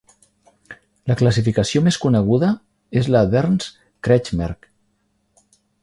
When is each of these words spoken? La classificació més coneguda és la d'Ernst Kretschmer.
La 1.11 1.17
classificació 1.19 1.83
més 1.89 1.99
coneguda 2.05 2.51
és 3.03 3.13
la 3.17 3.25
d'Ernst 3.35 3.81
Kretschmer. 4.09 4.53